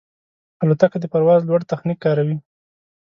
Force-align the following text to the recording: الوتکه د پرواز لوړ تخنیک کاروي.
الوتکه 0.63 0.97
د 1.01 1.05
پرواز 1.13 1.41
لوړ 1.45 1.61
تخنیک 1.71 1.99
کاروي. 2.05 2.37